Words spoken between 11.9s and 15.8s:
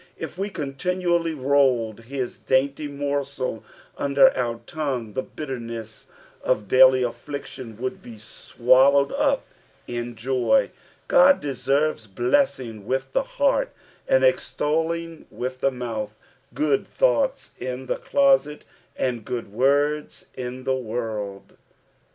blessing with the heart, and extolling with the